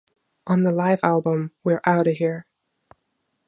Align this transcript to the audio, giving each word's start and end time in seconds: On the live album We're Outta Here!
On 0.47 0.61
the 0.61 0.71
live 0.71 1.01
album 1.03 1.51
We're 1.63 1.79
Outta 1.85 2.13
Here! 2.13 2.47